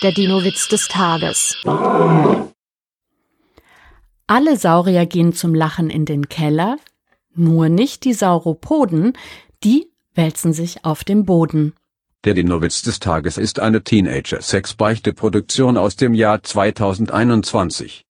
Der 0.00 0.12
Dino-Witz 0.12 0.68
des 0.68 0.86
Tages. 0.86 1.56
Alle 4.28 4.56
Saurier 4.56 5.06
gehen 5.06 5.32
zum 5.32 5.56
Lachen 5.56 5.90
in 5.90 6.04
den 6.04 6.28
Keller, 6.28 6.76
nur 7.34 7.68
nicht 7.68 8.04
die 8.04 8.12
Sauropoden, 8.12 9.14
die 9.64 9.90
wälzen 10.14 10.52
sich 10.52 10.84
auf 10.84 11.02
dem 11.02 11.24
Boden. 11.24 11.74
Der 12.22 12.34
Dino-Witz 12.34 12.82
des 12.82 13.00
Tages 13.00 13.38
ist 13.38 13.58
eine 13.58 13.82
Teenager-Sex-Beichte-Produktion 13.82 15.76
aus 15.76 15.96
dem 15.96 16.14
Jahr 16.14 16.44
2021. 16.44 18.04